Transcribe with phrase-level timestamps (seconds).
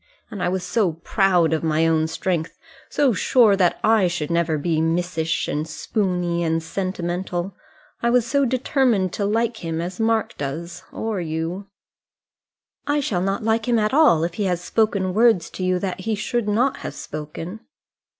[0.31, 2.57] And I was so proud of my own strength;
[2.89, 7.55] so sure that I should never be missish, and spoony, and sentimental!
[8.01, 11.67] I was so determined to like him as Mark does, or you"
[12.87, 15.99] "I shall not like him at all if he has spoken words to you that
[15.99, 17.59] he should not have spoken."